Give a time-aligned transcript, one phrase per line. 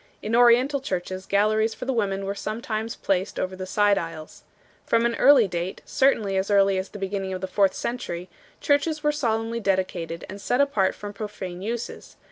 [0.23, 4.41] In Oriental churches galleries for the women were sometimes placed over the side aisles.
[4.83, 6.55] From an early date, certainly as Ecclesiastical Ceremonies and Art.
[6.57, 8.29] 409 early as the beginning of the fourth century,
[8.59, 12.19] churches were solemnly dedicated and set apart from profane uses 1